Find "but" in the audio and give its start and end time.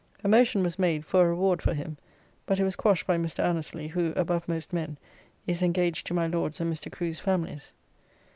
2.47-2.59